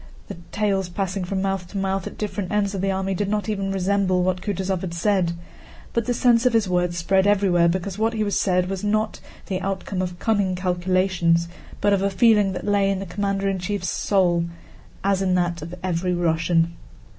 [0.29, 3.47] The tales passing from mouth to mouth at different ends of the army did not
[3.47, 5.33] even resemble what Kutúzov had said,
[5.93, 9.61] but the sense of his words spread everywhere because what he said was not the
[9.61, 11.47] outcome of cunning calculations,
[11.81, 14.45] but of a feeling that lay in the commander in chief's soul
[15.03, 16.75] as in that of every Russian.